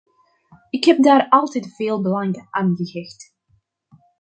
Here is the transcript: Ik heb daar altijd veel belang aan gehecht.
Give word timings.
Ik 0.69 0.83
heb 0.83 1.03
daar 1.03 1.27
altijd 1.29 1.75
veel 1.75 2.01
belang 2.01 2.47
aan 2.49 2.75
gehecht. 2.75 3.33